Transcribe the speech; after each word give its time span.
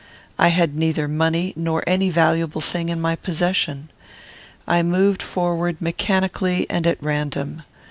I 0.39 0.47
had 0.47 0.75
neither 0.75 1.07
money 1.07 1.53
nor 1.55 1.83
any 1.85 2.09
valuable 2.09 2.59
thing 2.59 2.89
in 2.89 2.99
my 2.99 3.15
possession. 3.15 3.91
I 4.67 4.81
moved 4.81 5.21
forward 5.21 5.79
mechanically 5.79 6.65
and 6.71 6.87
at 6.87 6.97
random. 7.03 7.61